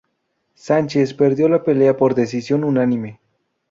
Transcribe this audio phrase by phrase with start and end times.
[0.55, 3.19] Sánchez perdió la pelea por decisión unánime.